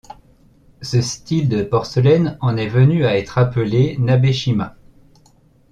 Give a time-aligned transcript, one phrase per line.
[0.81, 4.75] Ce style de porcelaine en est venu à être appelé Nabeshima.